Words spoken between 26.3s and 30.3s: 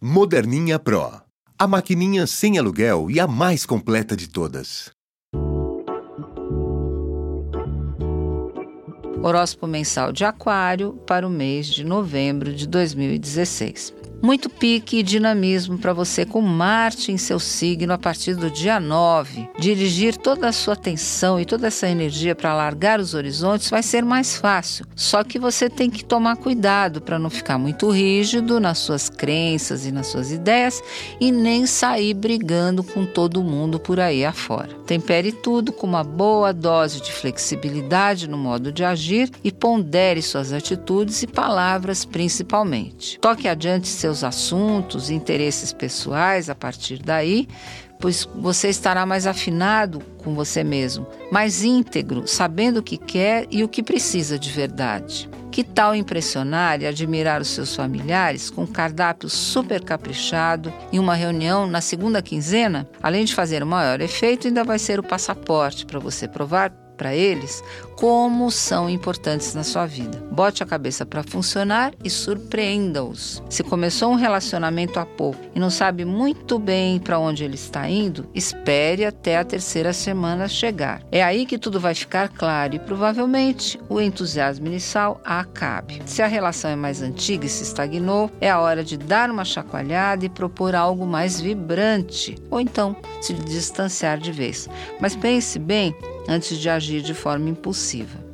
cuidado para não ficar muito rígido nas suas crenças e nas